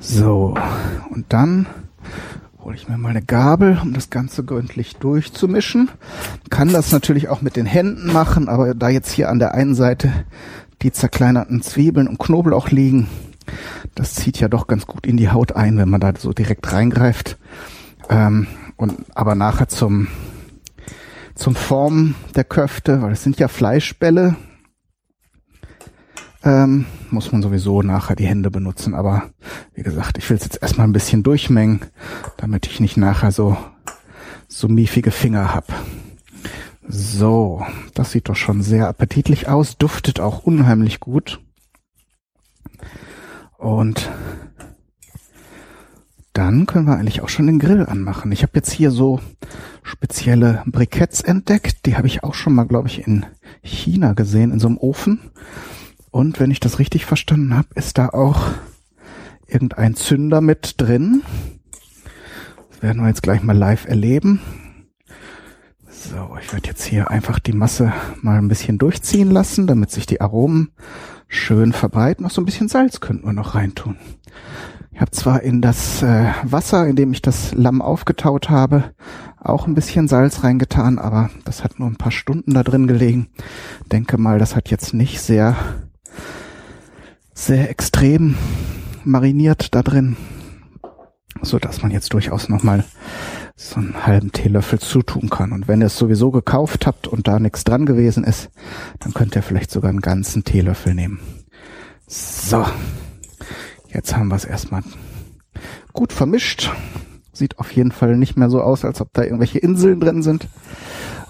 So, 0.00 0.56
und 1.10 1.26
dann 1.28 1.66
hole 2.64 2.76
ich 2.76 2.88
mir 2.88 2.98
mal 2.98 3.10
eine 3.10 3.22
Gabel, 3.22 3.78
um 3.82 3.94
das 3.94 4.10
Ganze 4.10 4.44
gründlich 4.44 4.96
durchzumischen. 4.96 5.88
Kann 6.50 6.72
das 6.72 6.92
natürlich 6.92 7.28
auch 7.28 7.40
mit 7.40 7.56
den 7.56 7.66
Händen 7.66 8.12
machen, 8.12 8.48
aber 8.48 8.74
da 8.74 8.88
jetzt 8.88 9.12
hier 9.12 9.30
an 9.30 9.38
der 9.38 9.54
einen 9.54 9.74
Seite 9.74 10.12
die 10.82 10.92
zerkleinerten 10.92 11.62
Zwiebeln 11.62 12.08
und 12.08 12.18
Knoblauch 12.18 12.70
liegen. 12.70 13.08
Das 13.94 14.14
zieht 14.14 14.40
ja 14.40 14.48
doch 14.48 14.66
ganz 14.66 14.86
gut 14.86 15.06
in 15.06 15.16
die 15.16 15.30
Haut 15.30 15.52
ein, 15.52 15.78
wenn 15.78 15.88
man 15.88 16.00
da 16.00 16.12
so 16.16 16.32
direkt 16.32 16.72
reingreift. 16.72 17.38
Ähm, 18.08 18.46
und 18.76 18.94
aber 19.14 19.34
nachher 19.34 19.68
zum 19.68 20.08
zum 21.34 21.54
Formen 21.54 22.14
der 22.34 22.44
Köfte, 22.44 23.00
weil 23.00 23.12
es 23.12 23.22
sind 23.22 23.38
ja 23.38 23.48
Fleischbälle, 23.48 24.36
ähm, 26.42 26.86
muss 27.10 27.32
man 27.32 27.42
sowieso 27.42 27.82
nachher 27.82 28.16
die 28.16 28.26
Hände 28.26 28.50
benutzen. 28.50 28.94
Aber 28.94 29.30
wie 29.74 29.82
gesagt, 29.82 30.18
ich 30.18 30.28
will 30.30 30.36
es 30.36 30.44
jetzt 30.44 30.62
erstmal 30.62 30.86
ein 30.86 30.92
bisschen 30.92 31.22
durchmengen, 31.22 31.80
damit 32.36 32.66
ich 32.66 32.80
nicht 32.80 32.96
nachher 32.96 33.32
so 33.32 33.56
so 34.48 34.68
miefige 34.68 35.10
Finger 35.10 35.54
hab. 35.54 35.72
So, 36.86 37.64
das 37.94 38.10
sieht 38.10 38.28
doch 38.28 38.36
schon 38.36 38.62
sehr 38.62 38.88
appetitlich 38.88 39.48
aus, 39.48 39.78
duftet 39.78 40.18
auch 40.18 40.42
unheimlich 40.42 40.98
gut. 40.98 41.40
Und 43.56 44.10
dann 46.32 46.66
können 46.66 46.86
wir 46.86 46.96
eigentlich 46.96 47.22
auch 47.22 47.28
schon 47.28 47.46
den 47.46 47.58
Grill 47.58 47.86
anmachen. 47.86 48.32
Ich 48.32 48.42
habe 48.42 48.52
jetzt 48.54 48.72
hier 48.72 48.90
so 48.90 49.20
spezielle 49.82 50.62
Briketts 50.66 51.20
entdeckt. 51.20 51.86
Die 51.86 51.96
habe 51.96 52.06
ich 52.06 52.24
auch 52.24 52.34
schon 52.34 52.54
mal, 52.54 52.64
glaube 52.64 52.88
ich, 52.88 53.06
in 53.06 53.26
China 53.62 54.14
gesehen, 54.14 54.50
in 54.50 54.58
so 54.58 54.68
einem 54.68 54.78
Ofen. 54.78 55.20
Und 56.10 56.40
wenn 56.40 56.50
ich 56.50 56.60
das 56.60 56.78
richtig 56.78 57.06
verstanden 57.06 57.56
habe, 57.56 57.68
ist 57.74 57.98
da 57.98 58.08
auch 58.08 58.48
irgendein 59.46 59.94
Zünder 59.94 60.40
mit 60.40 60.74
drin. 60.78 61.22
Das 62.70 62.82
werden 62.82 63.02
wir 63.02 63.08
jetzt 63.08 63.22
gleich 63.22 63.42
mal 63.42 63.56
live 63.56 63.86
erleben. 63.86 64.40
So, 65.88 66.36
ich 66.40 66.52
werde 66.52 66.68
jetzt 66.68 66.84
hier 66.84 67.10
einfach 67.10 67.38
die 67.38 67.52
Masse 67.52 67.92
mal 68.22 68.38
ein 68.38 68.48
bisschen 68.48 68.78
durchziehen 68.78 69.30
lassen, 69.30 69.66
damit 69.66 69.90
sich 69.90 70.06
die 70.06 70.20
Aromen 70.20 70.70
schön 71.28 71.72
verbreiten. 71.72 72.24
Noch 72.24 72.30
so 72.30 72.40
ein 72.40 72.46
bisschen 72.46 72.68
Salz 72.68 73.00
könnten 73.00 73.26
wir 73.26 73.32
noch 73.32 73.54
reintun. 73.54 73.96
Ich 74.92 75.00
habe 75.00 75.10
zwar 75.12 75.42
in 75.42 75.62
das 75.62 76.02
äh, 76.02 76.32
Wasser, 76.42 76.86
in 76.86 76.96
dem 76.96 77.12
ich 77.12 77.22
das 77.22 77.54
Lamm 77.54 77.80
aufgetaut 77.80 78.50
habe, 78.50 78.92
auch 79.38 79.66
ein 79.66 79.74
bisschen 79.74 80.08
Salz 80.08 80.42
reingetan, 80.42 80.98
aber 80.98 81.30
das 81.44 81.64
hat 81.64 81.78
nur 81.78 81.88
ein 81.88 81.96
paar 81.96 82.12
Stunden 82.12 82.54
da 82.54 82.62
drin 82.62 82.86
gelegen. 82.86 83.28
Denke 83.92 84.18
mal, 84.18 84.38
das 84.38 84.56
hat 84.56 84.68
jetzt 84.68 84.92
nicht 84.92 85.20
sehr, 85.20 85.56
sehr 87.40 87.70
extrem 87.70 88.36
mariniert 89.02 89.74
da 89.74 89.82
drin, 89.82 90.16
so 91.40 91.58
dass 91.58 91.80
man 91.80 91.90
jetzt 91.90 92.12
durchaus 92.12 92.50
noch 92.50 92.62
mal 92.62 92.84
so 93.56 93.76
einen 93.76 94.06
halben 94.06 94.30
Teelöffel 94.30 94.78
zutun 94.78 95.30
kann. 95.30 95.52
Und 95.52 95.66
wenn 95.66 95.80
ihr 95.80 95.86
es 95.86 95.96
sowieso 95.96 96.30
gekauft 96.30 96.86
habt 96.86 97.08
und 97.08 97.28
da 97.28 97.38
nichts 97.38 97.64
dran 97.64 97.86
gewesen 97.86 98.24
ist, 98.24 98.50
dann 98.98 99.14
könnt 99.14 99.36
ihr 99.36 99.42
vielleicht 99.42 99.70
sogar 99.70 99.88
einen 99.88 100.02
ganzen 100.02 100.44
Teelöffel 100.44 100.94
nehmen. 100.94 101.18
So, 102.06 102.66
jetzt 103.88 104.14
haben 104.14 104.28
wir 104.28 104.36
es 104.36 104.44
erstmal 104.44 104.82
gut 105.94 106.12
vermischt. 106.12 106.70
Sieht 107.32 107.58
auf 107.58 107.72
jeden 107.72 107.92
Fall 107.92 108.18
nicht 108.18 108.36
mehr 108.36 108.50
so 108.50 108.60
aus, 108.60 108.84
als 108.84 109.00
ob 109.00 109.14
da 109.14 109.22
irgendwelche 109.22 109.60
Inseln 109.60 109.98
drin 109.98 110.22
sind. 110.22 110.46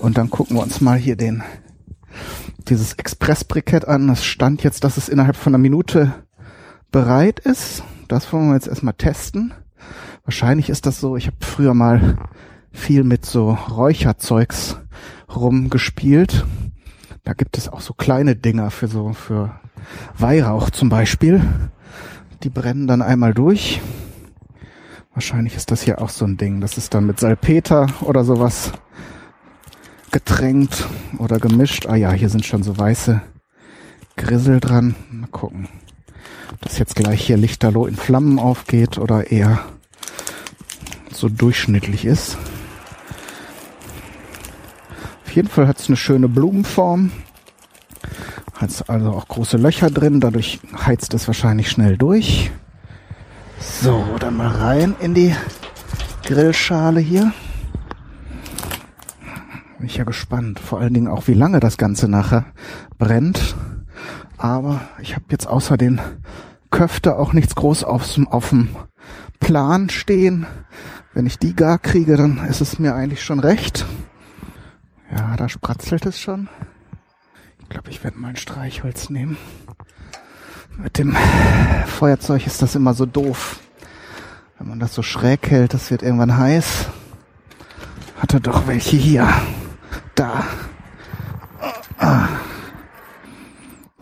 Und 0.00 0.18
dann 0.18 0.28
gucken 0.28 0.56
wir 0.56 0.62
uns 0.62 0.80
mal 0.80 0.98
hier 0.98 1.14
den 1.14 1.44
dieses 2.68 2.94
Express-Brikett 2.94 3.86
an. 3.86 4.08
Es 4.08 4.24
stand 4.24 4.62
jetzt, 4.62 4.84
dass 4.84 4.96
es 4.96 5.08
innerhalb 5.08 5.36
von 5.36 5.54
einer 5.54 5.62
Minute 5.62 6.14
bereit 6.90 7.40
ist. 7.40 7.82
Das 8.08 8.32
wollen 8.32 8.48
wir 8.48 8.54
jetzt 8.54 8.68
erstmal 8.68 8.94
testen. 8.94 9.54
Wahrscheinlich 10.24 10.68
ist 10.68 10.86
das 10.86 11.00
so, 11.00 11.16
ich 11.16 11.26
habe 11.26 11.36
früher 11.40 11.74
mal 11.74 12.16
viel 12.72 13.04
mit 13.04 13.24
so 13.24 13.52
Räucherzeugs 13.52 14.78
rumgespielt. 15.34 16.44
Da 17.24 17.32
gibt 17.32 17.58
es 17.58 17.68
auch 17.68 17.80
so 17.80 17.94
kleine 17.94 18.36
Dinger 18.36 18.70
für 18.70 18.88
so, 18.88 19.12
für 19.12 19.60
Weihrauch 20.16 20.70
zum 20.70 20.88
Beispiel. 20.88 21.42
Die 22.42 22.50
brennen 22.50 22.86
dann 22.86 23.02
einmal 23.02 23.34
durch. 23.34 23.80
Wahrscheinlich 25.12 25.56
ist 25.56 25.70
das 25.70 25.82
hier 25.82 26.00
auch 26.00 26.08
so 26.08 26.24
ein 26.24 26.36
Ding. 26.36 26.60
Das 26.60 26.78
ist 26.78 26.94
dann 26.94 27.06
mit 27.06 27.20
Salpeter 27.20 27.86
oder 28.00 28.24
sowas 28.24 28.72
getränkt 30.10 30.86
oder 31.18 31.38
gemischt. 31.38 31.86
Ah 31.86 31.96
ja, 31.96 32.12
hier 32.12 32.28
sind 32.28 32.44
schon 32.44 32.62
so 32.62 32.76
weiße 32.76 33.22
Grissel 34.16 34.60
dran. 34.60 34.94
Mal 35.10 35.28
gucken, 35.28 35.68
ob 36.52 36.60
das 36.62 36.78
jetzt 36.78 36.96
gleich 36.96 37.24
hier 37.24 37.36
lichterloh 37.36 37.86
in 37.86 37.96
Flammen 37.96 38.38
aufgeht 38.38 38.98
oder 38.98 39.30
eher 39.30 39.60
so 41.12 41.28
durchschnittlich 41.28 42.04
ist. 42.04 42.38
Auf 45.26 45.36
jeden 45.36 45.48
Fall 45.48 45.68
hat 45.68 45.78
es 45.78 45.88
eine 45.88 45.96
schöne 45.96 46.28
Blumenform. 46.28 47.12
Hat 48.54 48.88
also 48.88 49.10
auch 49.12 49.28
große 49.28 49.56
Löcher 49.56 49.90
drin, 49.90 50.20
dadurch 50.20 50.60
heizt 50.84 51.14
es 51.14 51.26
wahrscheinlich 51.26 51.70
schnell 51.70 51.96
durch. 51.96 52.50
So, 53.58 54.04
dann 54.18 54.36
mal 54.36 54.48
rein 54.48 54.96
in 55.00 55.14
die 55.14 55.34
Grillschale 56.24 57.00
hier. 57.00 57.32
Bin 59.80 59.88
ich 59.88 59.96
ja 59.96 60.04
gespannt. 60.04 60.60
Vor 60.60 60.78
allen 60.78 60.92
Dingen 60.92 61.08
auch, 61.08 61.26
wie 61.26 61.32
lange 61.32 61.58
das 61.58 61.78
Ganze 61.78 62.06
nachher 62.06 62.44
brennt. 62.98 63.56
Aber 64.36 64.82
ich 65.00 65.14
habe 65.14 65.24
jetzt 65.30 65.46
außer 65.46 65.78
den 65.78 66.02
Köfte 66.70 67.16
auch 67.16 67.32
nichts 67.32 67.54
groß 67.54 67.84
aufs, 67.84 68.20
auf 68.26 68.50
dem 68.50 68.68
Plan 69.38 69.88
stehen. 69.88 70.46
Wenn 71.14 71.24
ich 71.24 71.38
die 71.38 71.56
gar 71.56 71.78
kriege, 71.78 72.18
dann 72.18 72.44
ist 72.46 72.60
es 72.60 72.78
mir 72.78 72.94
eigentlich 72.94 73.22
schon 73.22 73.40
recht. 73.40 73.86
Ja, 75.16 75.34
da 75.38 75.48
spratzelt 75.48 76.04
es 76.04 76.20
schon. 76.20 76.50
Ich 77.60 77.70
glaube, 77.70 77.88
ich 77.88 78.04
werde 78.04 78.18
mal 78.18 78.28
ein 78.28 78.36
Streichholz 78.36 79.08
nehmen. 79.08 79.38
Mit 80.76 80.98
dem 80.98 81.16
Feuerzeug 81.86 82.46
ist 82.46 82.60
das 82.60 82.74
immer 82.74 82.92
so 82.92 83.06
doof. 83.06 83.60
Wenn 84.58 84.68
man 84.68 84.78
das 84.78 84.94
so 84.94 85.00
schräg 85.00 85.50
hält, 85.50 85.72
das 85.72 85.90
wird 85.90 86.02
irgendwann 86.02 86.36
heiß. 86.36 86.88
Hatte 88.18 88.42
doch 88.42 88.66
welche 88.66 88.98
hier. 88.98 89.26
Da. 90.20 90.44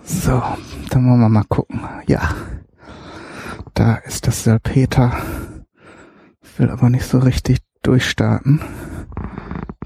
So, 0.02 0.42
dann 0.90 1.08
wollen 1.08 1.20
wir 1.20 1.28
mal 1.28 1.44
gucken. 1.44 1.80
Ja. 2.08 2.34
Da 3.74 3.94
ist 3.94 4.26
das 4.26 4.42
Salpeter. 4.42 5.12
Will 6.56 6.70
aber 6.70 6.90
nicht 6.90 7.06
so 7.06 7.20
richtig 7.20 7.58
durchstarten. 7.82 8.60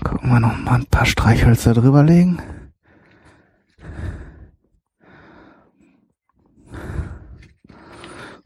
Gucken 0.02 0.30
wir 0.30 0.40
noch 0.40 0.56
mal 0.56 0.76
ein 0.76 0.86
paar 0.86 1.04
Streichhölzer 1.04 1.74
drüberlegen. 1.74 2.40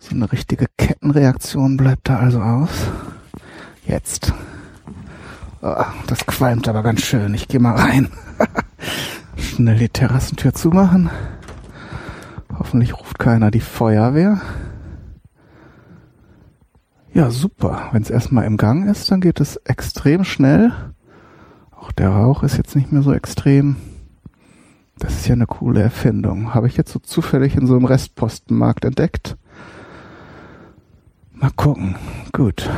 So 0.00 0.10
eine 0.10 0.32
richtige 0.32 0.66
Kettenreaktion 0.76 1.76
bleibt 1.76 2.08
da 2.08 2.18
also 2.18 2.42
aus. 2.42 2.88
Jetzt. 3.86 4.32
Oh, 5.68 5.84
das 6.06 6.24
qualmt 6.26 6.68
aber 6.68 6.84
ganz 6.84 7.02
schön. 7.02 7.34
Ich 7.34 7.48
gehe 7.48 7.58
mal 7.58 7.74
rein. 7.74 8.08
Schnell 9.36 9.78
die 9.78 9.88
Terrassentür 9.88 10.54
zumachen. 10.54 11.10
Hoffentlich 12.56 12.96
ruft 12.96 13.18
keiner 13.18 13.50
die 13.50 13.58
Feuerwehr. 13.58 14.40
Ja, 17.12 17.30
super. 17.30 17.88
Wenn 17.90 18.02
es 18.02 18.10
erstmal 18.10 18.44
im 18.44 18.58
Gang 18.58 18.88
ist, 18.88 19.10
dann 19.10 19.20
geht 19.20 19.40
es 19.40 19.56
extrem 19.64 20.22
schnell. 20.22 20.70
Auch 21.72 21.90
der 21.90 22.10
Rauch 22.10 22.44
ist 22.44 22.58
jetzt 22.58 22.76
nicht 22.76 22.92
mehr 22.92 23.02
so 23.02 23.12
extrem. 23.12 23.74
Das 25.00 25.14
ist 25.14 25.26
ja 25.26 25.34
eine 25.34 25.48
coole 25.48 25.82
Erfindung. 25.82 26.54
Habe 26.54 26.68
ich 26.68 26.76
jetzt 26.76 26.92
so 26.92 27.00
zufällig 27.00 27.56
in 27.56 27.66
so 27.66 27.74
einem 27.74 27.86
Restpostenmarkt 27.86 28.84
entdeckt. 28.84 29.36
Mal 31.38 31.50
gucken. 31.54 31.96
Gut. 32.32 32.68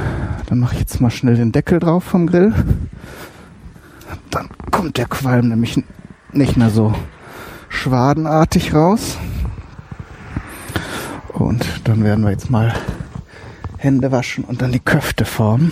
Dann 0.46 0.58
mache 0.58 0.74
ich 0.74 0.80
jetzt 0.80 1.00
mal 1.00 1.10
schnell 1.10 1.36
den 1.36 1.52
Deckel 1.52 1.78
drauf 1.78 2.02
vom 2.02 2.26
Grill. 2.26 2.52
Dann 4.30 4.48
kommt 4.72 4.96
der 4.96 5.06
Qualm 5.06 5.48
nämlich 5.48 5.82
nicht 6.32 6.56
mehr 6.56 6.70
so 6.70 6.92
schwadenartig 7.68 8.74
raus. 8.74 9.16
Und 11.32 11.64
dann 11.84 12.02
werden 12.02 12.24
wir 12.24 12.32
jetzt 12.32 12.50
mal 12.50 12.74
Hände 13.76 14.10
waschen 14.10 14.42
und 14.42 14.60
dann 14.60 14.72
die 14.72 14.80
Köfte 14.80 15.24
formen. 15.24 15.70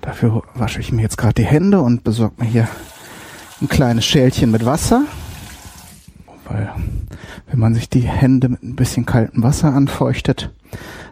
Dafür 0.00 0.44
wasche 0.54 0.78
ich 0.78 0.92
mir 0.92 1.02
jetzt 1.02 1.18
gerade 1.18 1.34
die 1.34 1.44
Hände 1.44 1.80
und 1.80 2.04
besorge 2.04 2.44
mir 2.44 2.48
hier 2.48 2.68
ein 3.60 3.68
kleines 3.68 4.04
Schälchen 4.04 4.52
mit 4.52 4.64
Wasser. 4.64 5.02
Weil 6.48 6.70
wenn 7.48 7.58
man 7.58 7.74
sich 7.74 7.88
die 7.88 8.02
Hände 8.02 8.50
mit 8.50 8.62
ein 8.62 8.76
bisschen 8.76 9.04
kaltem 9.04 9.42
Wasser 9.42 9.74
anfeuchtet, 9.74 10.52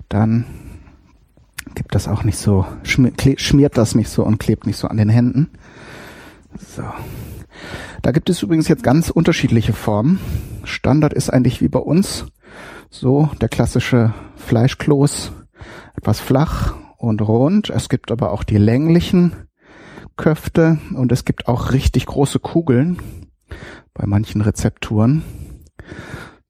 dann 0.09 0.45
gibt 1.75 1.95
das 1.95 2.09
auch 2.09 2.25
nicht 2.25 2.39
so, 2.39 2.67
schmiert 2.83 3.79
das 3.79 3.95
nicht 3.95 4.09
so 4.09 4.25
und 4.25 4.39
klebt 4.39 4.67
nicht 4.67 4.77
so 4.77 4.89
an 4.89 4.97
den 4.97 5.09
Händen. 5.09 5.51
So. 6.59 6.85
Da 8.03 8.13
gibt 8.13 8.31
es 8.31 8.43
übrigens 8.43 8.69
jetzt 8.69 8.83
ganz 8.83 9.11
unterschiedliche 9.11 9.73
Formen. 9.73 10.19
Standard 10.65 11.13
ist 11.13 11.31
eigentlich 11.31 11.61
wie 11.61 11.69
bei 11.69 11.79
uns 11.79 12.27
so 12.91 13.31
der 13.41 13.49
klassische 13.49 14.13
Fleischkloß 14.37 15.33
etwas 15.97 16.21
flach 16.21 16.75
und 16.99 17.23
rund. 17.23 17.71
Es 17.71 17.89
gibt 17.89 18.11
aber 18.11 18.33
auch 18.33 18.45
die 18.45 18.59
länglichen 18.59 19.35
Köfte 20.17 20.79
und 20.95 21.13
es 21.13 21.25
gibt 21.25 21.49
auch 21.49 21.73
richtig 21.73 22.07
große 22.07 22.39
Kugeln 22.39 22.99
bei 23.95 24.07
manchen 24.07 24.41
Rezepturen. 24.41 25.23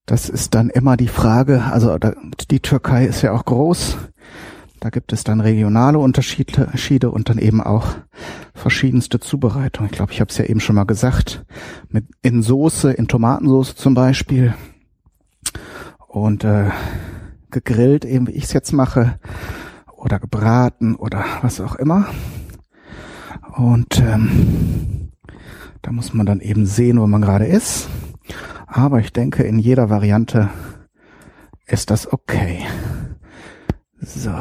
Das 0.06 0.28
ist 0.28 0.54
dann 0.54 0.68
immer 0.68 0.96
die 0.96 1.08
Frage, 1.08 1.62
also 1.64 1.96
die 2.50 2.60
Türkei 2.60 3.06
ist 3.06 3.22
ja 3.22 3.32
auch 3.32 3.44
groß. 3.44 3.98
Da 4.82 4.90
gibt 4.90 5.12
es 5.12 5.22
dann 5.22 5.40
regionale 5.40 6.00
Unterschiede 6.00 7.12
und 7.12 7.28
dann 7.28 7.38
eben 7.38 7.60
auch 7.60 7.94
verschiedenste 8.52 9.20
Zubereitungen. 9.20 9.88
Ich 9.88 9.96
glaube, 9.96 10.10
ich 10.10 10.20
habe 10.20 10.28
es 10.28 10.38
ja 10.38 10.44
eben 10.44 10.58
schon 10.58 10.74
mal 10.74 10.82
gesagt. 10.82 11.44
Mit 11.88 12.06
in 12.20 12.42
Soße, 12.42 12.92
in 12.92 13.06
Tomatensoße 13.06 13.76
zum 13.76 13.94
Beispiel. 13.94 14.54
Und 16.08 16.42
äh, 16.42 16.70
gegrillt, 17.52 18.04
eben 18.04 18.26
wie 18.26 18.32
ich 18.32 18.42
es 18.42 18.54
jetzt 18.54 18.72
mache, 18.72 19.20
oder 19.94 20.18
gebraten 20.18 20.96
oder 20.96 21.24
was 21.42 21.60
auch 21.60 21.76
immer. 21.76 22.08
Und 23.54 24.00
ähm, 24.00 25.12
da 25.82 25.92
muss 25.92 26.12
man 26.12 26.26
dann 26.26 26.40
eben 26.40 26.66
sehen, 26.66 27.00
wo 27.00 27.06
man 27.06 27.22
gerade 27.22 27.46
ist. 27.46 27.88
Aber 28.66 28.98
ich 28.98 29.12
denke, 29.12 29.44
in 29.44 29.60
jeder 29.60 29.90
Variante 29.90 30.50
ist 31.66 31.90
das 31.90 32.12
okay. 32.12 32.66
So. 34.04 34.34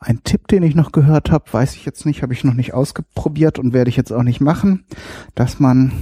Ein 0.00 0.20
Tipp, 0.24 0.48
den 0.48 0.62
ich 0.62 0.74
noch 0.74 0.90
gehört 0.90 1.30
habe, 1.30 1.52
weiß 1.52 1.74
ich 1.74 1.84
jetzt 1.84 2.06
nicht, 2.06 2.22
habe 2.22 2.32
ich 2.32 2.44
noch 2.44 2.54
nicht 2.54 2.72
ausprobiert 2.72 3.58
und 3.58 3.74
werde 3.74 3.90
ich 3.90 3.96
jetzt 3.96 4.12
auch 4.12 4.22
nicht 4.22 4.40
machen, 4.40 4.86
dass 5.34 5.60
man 5.60 5.92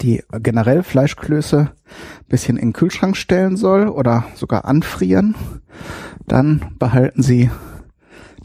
die 0.00 0.22
generell 0.42 0.82
Fleischklöße 0.82 1.70
bisschen 2.28 2.56
in 2.56 2.68
den 2.68 2.72
Kühlschrank 2.72 3.16
stellen 3.16 3.56
soll 3.56 3.88
oder 3.88 4.24
sogar 4.34 4.64
anfrieren, 4.66 5.34
dann 6.26 6.74
behalten 6.78 7.22
sie 7.22 7.50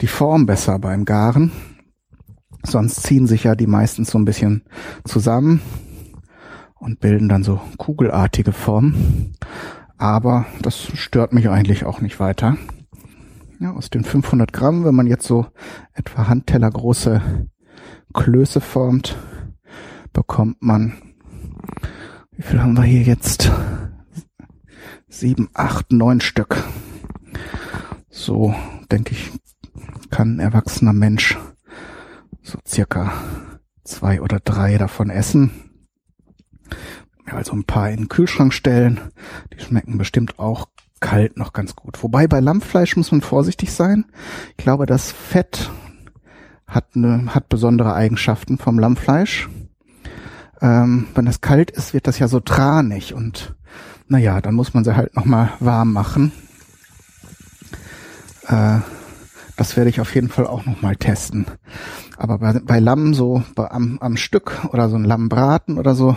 die 0.02 0.08
Form 0.08 0.46
besser 0.46 0.80
beim 0.80 1.06
Garen. 1.06 1.52
Sonst 2.64 3.04
ziehen 3.04 3.28
sich 3.28 3.44
ja 3.44 3.56
die 3.56 3.68
meistens 3.68 4.12
so 4.12 4.18
ein 4.18 4.26
bisschen 4.26 4.64
zusammen 5.04 5.62
und 6.76 7.00
bilden 7.00 7.30
dann 7.30 7.44
so 7.44 7.62
kugelartige 7.78 8.52
Formen. 8.52 9.34
Aber 9.98 10.46
das 10.62 10.78
stört 10.96 11.34
mich 11.34 11.50
eigentlich 11.50 11.86
auch 11.86 12.02
nicht 12.02 12.20
weiter. 12.20 12.58
Ja, 13.60 13.74
aus 13.74 13.90
den 13.90 14.04
500 14.04 14.54
Gramm, 14.54 14.86
wenn 14.86 14.96
man 14.96 15.08
jetzt 15.08 15.26
so 15.26 15.48
etwa 15.94 16.28
Handteller 16.28 16.70
große 16.70 17.22
Klöße 18.14 18.62
formt, 18.62 19.18
bekommt 20.14 20.62
man, 20.62 20.94
wie 22.32 22.44
viel 22.44 22.62
haben 22.62 22.78
wir 22.78 22.84
hier 22.84 23.02
jetzt? 23.02 23.52
Sieben, 25.08 25.50
acht, 25.54 25.92
neun 25.92 26.22
Stück. 26.22 26.64
So, 28.10 28.54
denke 28.92 29.14
ich, 29.14 29.32
kann 30.12 30.36
ein 30.36 30.40
erwachsener 30.40 30.94
Mensch 30.94 31.38
so 32.48 32.60
circa 32.66 33.14
zwei 33.84 34.22
oder 34.22 34.40
drei 34.40 34.78
davon 34.78 35.10
essen. 35.10 35.52
Also 37.32 37.54
ein 37.54 37.66
paar 37.66 37.90
in 37.90 37.98
den 37.98 38.10
Kühlschrank 38.10 38.54
stellen. 38.54 39.00
Die 39.54 39.64
schmecken 39.64 39.98
bestimmt 39.98 40.40
auch 40.40 40.68
kalt 41.00 41.38
noch 41.38 41.54
ganz 41.54 41.76
gut. 41.76 42.02
Wobei 42.02 42.28
bei 42.28 42.40
Lammfleisch 42.40 42.96
muss 42.96 43.12
man 43.12 43.22
vorsichtig 43.22 43.72
sein. 43.72 44.06
Ich 44.52 44.58
glaube, 44.58 44.86
das 44.86 45.12
Fett 45.12 45.70
hat, 46.68 46.86
eine, 46.96 47.34
hat 47.34 47.50
besondere 47.50 47.94
Eigenschaften 47.94 48.58
vom 48.58 48.80
Lammfleisch. 48.80 49.50
Ähm, 50.62 51.08
wenn 51.14 51.26
das 51.26 51.42
kalt 51.42 51.72
ist, 51.72 51.94
wird 51.94 52.08
das 52.08 52.20
ja 52.20 52.28
so 52.28 52.40
tranig 52.40 53.14
und 53.14 53.56
naja, 54.08 54.42
dann 54.42 54.56
muss 54.56 54.74
man 54.74 54.84
sie 54.84 54.96
halt 54.96 55.16
nochmal 55.16 55.52
warm 55.60 55.94
machen. 55.94 56.32
Äh, 58.48 58.80
das 59.58 59.76
werde 59.76 59.90
ich 59.90 60.00
auf 60.00 60.14
jeden 60.16 60.30
Fall 60.30 60.48
auch 60.48 60.66
nochmal 60.66 60.96
testen. 60.96 61.48
Aber 62.16 62.38
bei, 62.38 62.54
bei 62.64 62.80
Lamm 62.80 63.14
so 63.14 63.44
bei, 63.56 63.70
am, 63.70 63.98
am 64.00 64.16
Stück 64.16 64.66
oder 64.72 64.88
so 64.88 64.96
ein 64.96 65.04
Lammbraten 65.04 65.78
oder 65.78 65.96
so, 65.96 66.16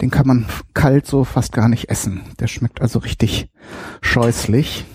den 0.00 0.10
kann 0.10 0.26
man 0.26 0.46
kalt 0.74 1.06
so 1.06 1.24
fast 1.24 1.52
gar 1.52 1.68
nicht 1.68 1.90
essen. 1.90 2.22
Der 2.38 2.46
schmeckt 2.46 2.80
also 2.80 3.00
richtig 3.00 3.50
scheußlich. 4.00 4.86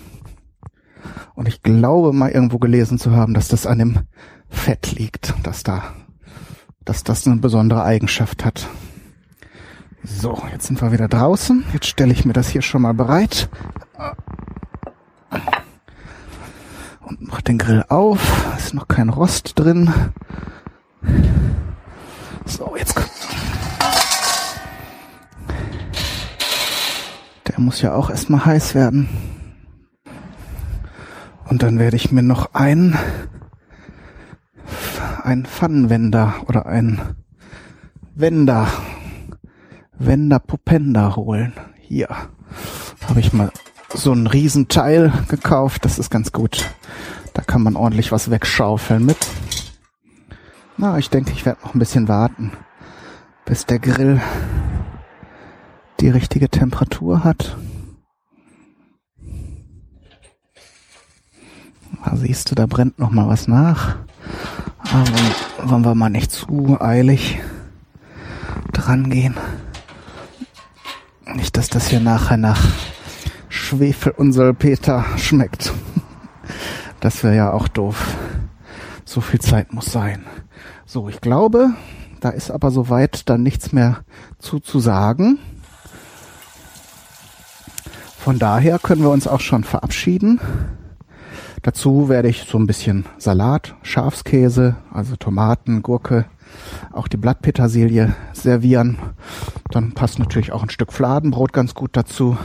Und 1.34 1.46
ich 1.46 1.62
glaube 1.62 2.12
mal 2.12 2.30
irgendwo 2.30 2.58
gelesen 2.58 2.98
zu 2.98 3.12
haben, 3.12 3.34
dass 3.34 3.48
das 3.48 3.66
an 3.66 3.78
dem 3.78 3.98
Fett 4.48 4.92
liegt, 4.92 5.34
dass 5.42 5.62
da, 5.62 5.92
dass 6.84 7.04
das 7.04 7.26
eine 7.26 7.36
besondere 7.36 7.84
Eigenschaft 7.84 8.44
hat. 8.44 8.68
So, 10.02 10.42
jetzt 10.52 10.66
sind 10.66 10.80
wir 10.80 10.92
wieder 10.92 11.08
draußen. 11.08 11.64
Jetzt 11.72 11.86
stelle 11.86 12.12
ich 12.12 12.24
mir 12.24 12.34
das 12.34 12.48
hier 12.48 12.62
schon 12.62 12.82
mal 12.82 12.94
bereit. 12.94 13.48
Mach 17.20 17.40
den 17.40 17.58
Grill 17.58 17.84
auf. 17.88 18.56
Ist 18.56 18.74
noch 18.74 18.88
kein 18.88 19.08
Rost 19.08 19.58
drin. 19.58 19.92
So, 22.46 22.76
jetzt. 22.76 22.94
Der 27.48 27.60
muss 27.60 27.82
ja 27.82 27.94
auch 27.94 28.10
erstmal 28.10 28.44
heiß 28.44 28.74
werden. 28.74 29.08
Und 31.46 31.62
dann 31.62 31.78
werde 31.78 31.96
ich 31.96 32.10
mir 32.10 32.22
noch 32.22 32.54
einen, 32.54 32.98
einen 35.22 35.46
Pfannenwender 35.46 36.34
oder 36.46 36.66
einen 36.66 37.00
Wender 38.14 38.68
Wender 39.98 40.38
Popenda 40.38 41.16
holen. 41.16 41.52
Hier 41.80 42.08
habe 43.08 43.20
ich 43.20 43.32
mal 43.32 43.50
so 43.94 44.12
ein 44.12 44.26
Riesenteil 44.26 45.12
gekauft. 45.28 45.84
Das 45.84 45.98
ist 45.98 46.10
ganz 46.10 46.32
gut. 46.32 46.68
Da 47.34 47.42
kann 47.42 47.62
man 47.62 47.76
ordentlich 47.76 48.12
was 48.12 48.30
wegschaufeln 48.30 49.04
mit. 49.04 49.18
Na, 50.76 50.98
ich 50.98 51.10
denke, 51.10 51.32
ich 51.32 51.44
werde 51.44 51.60
noch 51.62 51.74
ein 51.74 51.78
bisschen 51.78 52.08
warten, 52.08 52.52
bis 53.44 53.66
der 53.66 53.80
Grill 53.80 54.22
die 56.00 56.08
richtige 56.08 56.48
Temperatur 56.48 57.24
hat. 57.24 57.56
Da 62.04 62.16
siehst 62.16 62.50
du, 62.50 62.54
da 62.54 62.66
brennt 62.66 62.98
noch 62.98 63.10
mal 63.10 63.28
was 63.28 63.48
nach. 63.48 63.96
Aber 64.78 65.70
wollen 65.70 65.84
wir 65.84 65.94
mal 65.94 66.10
nicht 66.10 66.30
zu 66.30 66.78
eilig 66.80 67.40
dran 68.72 69.10
gehen. 69.10 69.34
Nicht, 71.34 71.56
dass 71.56 71.68
das 71.68 71.88
hier 71.88 72.00
nachher 72.00 72.36
nach 72.36 72.62
Schwefel 73.48 74.12
und 74.12 74.32
Salpeter 74.32 75.04
schmeckt. 75.16 75.72
Das 77.04 77.22
wäre 77.22 77.36
ja 77.36 77.52
auch 77.52 77.68
doof. 77.68 78.16
So 79.04 79.20
viel 79.20 79.38
Zeit 79.38 79.74
muss 79.74 79.92
sein. 79.92 80.24
So, 80.86 81.10
ich 81.10 81.20
glaube, 81.20 81.74
da 82.20 82.30
ist 82.30 82.50
aber 82.50 82.70
soweit 82.70 83.28
dann 83.28 83.42
nichts 83.42 83.72
mehr 83.72 83.98
zu, 84.38 84.58
zu 84.58 84.80
sagen. 84.80 85.38
Von 88.16 88.38
daher 88.38 88.78
können 88.78 89.02
wir 89.02 89.10
uns 89.10 89.28
auch 89.28 89.40
schon 89.40 89.64
verabschieden. 89.64 90.40
Dazu 91.60 92.08
werde 92.08 92.28
ich 92.28 92.46
so 92.48 92.56
ein 92.56 92.66
bisschen 92.66 93.04
Salat, 93.18 93.74
Schafskäse, 93.82 94.76
also 94.90 95.14
Tomaten, 95.16 95.82
Gurke, 95.82 96.24
auch 96.90 97.06
die 97.06 97.18
Blattpetersilie 97.18 98.14
servieren. 98.32 98.96
Dann 99.68 99.92
passt 99.92 100.18
natürlich 100.18 100.52
auch 100.52 100.62
ein 100.62 100.70
Stück 100.70 100.90
Fladenbrot 100.90 101.52
ganz 101.52 101.74
gut 101.74 101.98
dazu. 101.98 102.38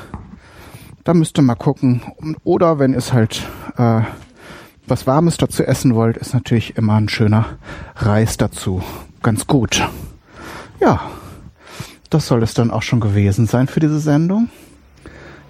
Da 1.06 1.14
müsst 1.14 1.40
ihr 1.40 1.44
mal 1.44 1.56
gucken. 1.56 2.02
Oder 2.44 2.78
wenn 2.78 2.94
es 2.94 3.14
halt 3.14 3.48
äh, 3.78 4.02
was 4.90 5.08
Warmes 5.08 5.38
dazu 5.38 5.64
essen 5.64 5.96
wollt, 5.96 6.18
ist 6.18 6.34
natürlich 6.34 6.78
immer 6.78 6.96
ein 6.96 7.10
schöner 7.10 7.46
Reis 7.96 8.38
dazu. 8.38 8.82
Ganz 9.22 9.48
gut. 9.48 9.88
Ja, 10.80 11.02
das 12.10 12.28
soll 12.28 12.42
es 12.44 12.54
dann 12.54 12.72
auch 12.72 12.82
schon 12.82 13.00
gewesen 13.00 13.46
sein 13.46 13.68
für 13.68 13.80
diese 13.80 14.00
Sendung. 14.00 14.50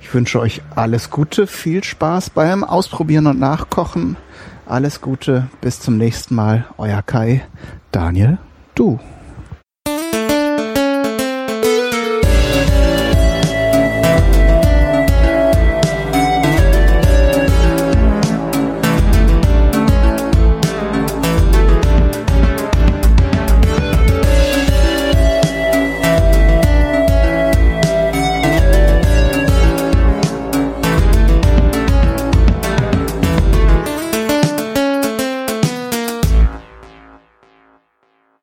Ich 0.01 0.13
wünsche 0.13 0.39
euch 0.39 0.61
alles 0.75 1.09
Gute, 1.09 1.45
viel 1.45 1.83
Spaß 1.83 2.31
beim 2.31 2.63
Ausprobieren 2.63 3.27
und 3.27 3.39
Nachkochen. 3.39 4.17
Alles 4.65 5.01
Gute, 5.01 5.49
bis 5.61 5.79
zum 5.79 5.97
nächsten 5.97 6.35
Mal. 6.35 6.65
Euer 6.77 7.01
Kai, 7.01 7.45
Daniel, 7.91 8.37
du. 8.75 8.99